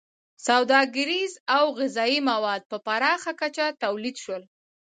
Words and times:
•سوداګریز 0.47 1.31
او 1.55 1.65
غذایي 1.79 2.19
مواد 2.29 2.61
په 2.71 2.77
پراخه 2.85 3.31
کچه 3.41 3.65
تولید 3.83 4.15
شول. 4.23 4.43